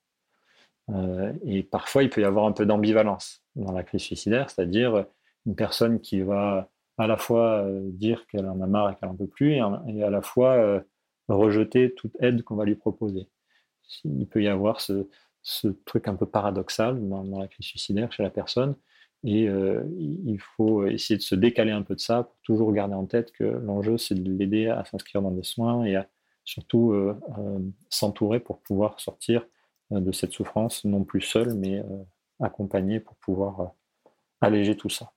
[0.91, 5.07] Euh, et parfois, il peut y avoir un peu d'ambivalence dans la crise suicidaire, c'est-à-dire
[5.47, 9.09] une personne qui va à la fois euh, dire qu'elle en a marre et qu'elle
[9.09, 10.81] n'en peut plus, et, à la fois euh,
[11.29, 13.29] rejeter toute aide qu'on va lui proposer.
[14.05, 15.07] Il peut y avoir ce,
[15.85, 18.75] truc un peu paradoxal dans, la crise suicidaire chez la personne,
[19.25, 23.05] et il faut essayer de se décaler un peu de ça pour toujours garder en
[23.05, 26.07] tête que l'enjeu, c'est de l'aider à s'inscrire dans des soins et à
[26.45, 26.95] surtout
[27.89, 29.45] s'entourer pour pouvoir sortir
[29.91, 32.05] de cette souffrance, non plus seul, mais euh,
[32.41, 33.67] accompagné pour pouvoir euh,
[34.41, 35.13] alléger tout ça.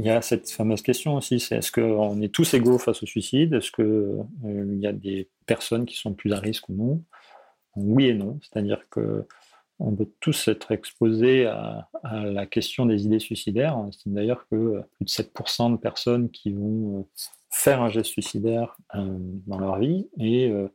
[0.00, 3.06] il y a cette fameuse question aussi, c'est est-ce qu'on est tous égaux face au
[3.06, 3.52] suicide?
[3.52, 7.04] Est-ce qu'il y a des personnes qui sont plus à risque ou non?
[7.76, 8.38] Oui et non.
[8.40, 9.26] C'est-à-dire que
[9.80, 13.78] on peut tous être exposés à, la question des idées suicidaires.
[13.78, 17.02] On estime d'ailleurs que plus de 7% de personnes qui vont euh,
[17.50, 19.16] faire un geste suicidaire euh,
[19.46, 20.68] dans leur vie et euh,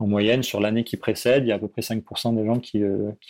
[0.00, 2.58] en moyenne, sur l'année qui précède, il y a à peu près 5% des gens
[2.58, 2.82] qui,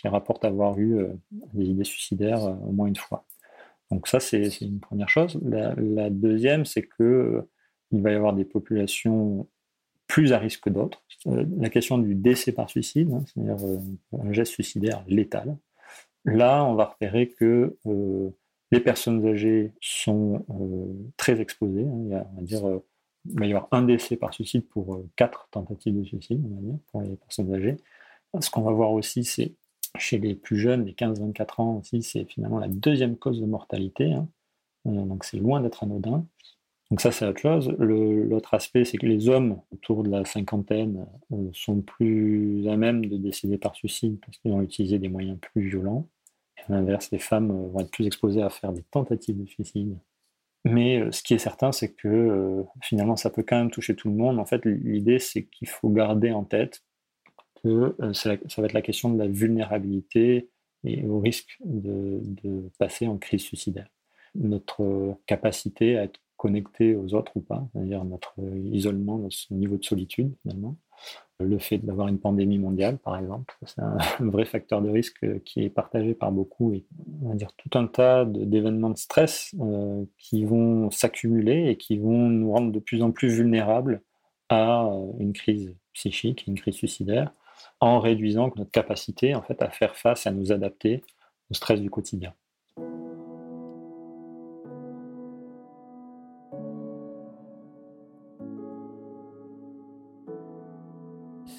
[0.03, 1.05] rapportent avoir eu
[1.53, 3.25] des idées suicidaires au moins une fois.
[3.91, 5.39] Donc ça, c'est une première chose.
[5.43, 7.47] La, la deuxième, c'est que
[7.91, 9.47] il va y avoir des populations
[10.07, 11.03] plus à risque que d'autres.
[11.27, 13.79] Euh, la question du décès par suicide, hein, c'est-à-dire euh,
[14.21, 15.57] un geste suicidaire létal.
[16.25, 18.29] Là, on va repérer que euh,
[18.71, 20.43] les personnes âgées sont
[21.17, 21.85] très exposées.
[21.85, 22.25] Hein.
[22.41, 26.61] il, va y avoir un décès par suicide pour quatre tentatives de suicide, on va
[26.61, 27.77] dire, pour les personnes âgées.
[28.39, 29.53] Ce qu'on va voir aussi, c'est
[29.97, 34.11] chez les plus jeunes, les 15-24 ans aussi, c'est finalement la deuxième cause de mortalité.
[34.13, 34.27] Hein.
[34.83, 36.25] donc c'est loin d'être anodin.
[36.91, 37.69] Donc ça, c'est autre chose.
[37.79, 43.05] L'autre aspect, c'est que les hommes autour de la cinquantaine euh, sont plus à même
[43.07, 46.07] de décéder par suicide parce qu'ils ont utilisé des moyens plus violents.
[46.57, 49.47] Et à l'inverse, les femmes euh, vont être plus exposées à faire des tentatives de
[49.47, 49.97] suicide.
[50.63, 54.09] Mais euh, ce qui est certain, c'est que finalement, ça peut quand même toucher tout
[54.09, 54.39] le monde.
[54.39, 56.83] En fait, l'idée, c'est qu'il faut garder en tête
[57.63, 60.49] que ça va être la question de la vulnérabilité
[60.83, 63.87] et au risque de passer en crise suicidaire.
[64.35, 68.33] notre capacité à être connecté aux autres ou pas, c'est-à-dire notre
[68.71, 70.75] isolement, notre niveau de solitude finalement.
[71.39, 75.63] Le fait d'avoir une pandémie mondiale, par exemple, c'est un vrai facteur de risque qui
[75.63, 76.85] est partagé par beaucoup et
[77.21, 81.97] on va dire tout un tas d'événements de stress euh, qui vont s'accumuler et qui
[81.97, 84.01] vont nous rendre de plus en plus vulnérables
[84.47, 87.31] à euh, une crise psychique, une crise suicidaire,
[87.81, 91.03] en réduisant notre capacité en fait à faire face, à nous adapter
[91.51, 92.33] au stress du quotidien.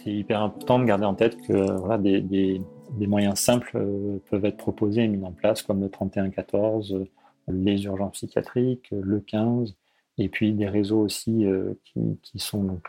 [0.07, 2.61] C'est hyper important de garder en tête que voilà, des, des,
[3.09, 7.05] moyens simples euh, peuvent être proposés et mis en place, comme le 3114, euh,
[7.49, 9.75] les urgences psychiatriques, le 15,
[10.19, 12.89] et puis des réseaux aussi euh, qui, qui, sont donc,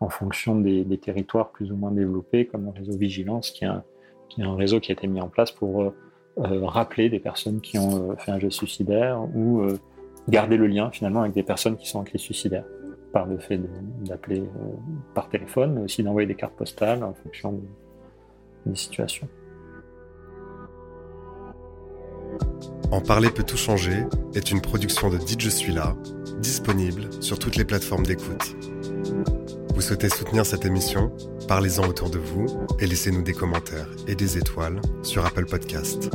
[0.00, 3.68] en fonction des, des, territoires plus ou moins développés, comme le réseau Vigilance, qui est
[3.68, 3.84] un,
[4.30, 5.92] qui est un réseau qui a été mis en place pour
[6.36, 9.62] rappeler des personnes qui ont fait un geste suicidaire ou
[10.28, 12.64] garder le lien finalement avec des personnes qui sont en crise suicidaire
[13.12, 13.60] par le fait
[14.04, 14.72] d'appeler euh,
[15.14, 17.60] par téléphone, mais aussi d'envoyer des cartes postales en fonction
[18.66, 19.28] des situations.
[22.92, 24.04] En parler peut tout changer
[24.34, 25.96] est une production de Dites Je suis là,
[26.40, 28.56] disponible sur toutes les plateformes d'écoute.
[29.74, 31.12] Vous souhaitez soutenir cette émission?
[31.48, 32.46] Parlez-en autour de vous
[32.80, 36.10] et laissez-nous des commentaires et des étoiles sur Apple Podcast.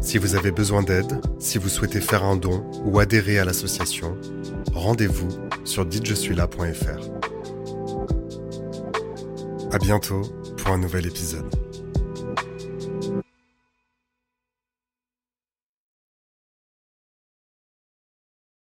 [0.00, 4.16] Si vous avez besoin d'aide, si vous souhaitez faire un don ou adhérer à l'association,
[4.72, 5.28] rendez-vous
[5.64, 7.10] sur ditjessuis-là.fr.
[9.72, 10.22] À bientôt
[10.56, 11.59] pour un nouvel épisode.